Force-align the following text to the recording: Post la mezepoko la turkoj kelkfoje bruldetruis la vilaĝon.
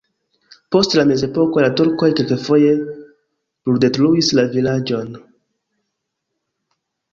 Post 0.75 0.95
la 0.99 1.03
mezepoko 1.09 1.61
la 1.65 1.69
turkoj 1.81 2.09
kelkfoje 2.21 2.73
bruldetruis 2.81 4.33
la 4.41 4.49
vilaĝon. 4.59 5.15